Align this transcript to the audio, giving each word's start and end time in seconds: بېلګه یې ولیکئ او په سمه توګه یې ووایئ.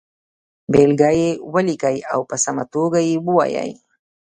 بېلګه 0.71 1.09
یې 1.19 1.29
ولیکئ 1.53 1.97
او 2.11 2.19
په 2.29 2.35
سمه 2.43 2.63
توګه 2.73 2.99
یې 3.09 3.15
ووایئ. 3.25 3.71